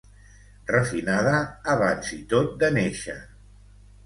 [0.71, 1.35] Refinada
[1.75, 3.17] abans i tot de néixer.